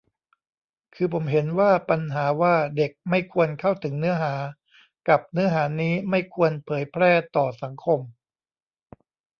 [0.95, 4.33] คือผมเห็นว่าปัญหาว่า "เด็กไม่ควรเข้าถึงเนื้อหา"
[5.07, 7.99] กับ "เนื้อหานี้ไม่ควรเผยแพร่ต่อสังคม"